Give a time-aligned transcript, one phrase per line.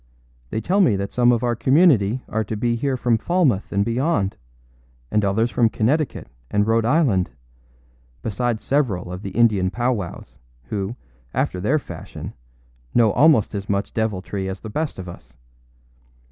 [0.49, 3.85] They tell me that some of our community are to be here from Falmouth and
[3.85, 4.35] beyond,
[5.11, 7.29] and others from Connecticut and Rhode Island,
[8.23, 10.95] besides several of the Indian powwows, who,
[11.35, 12.33] after their fashion,
[12.95, 15.37] know almost as much deviltry as the best of us.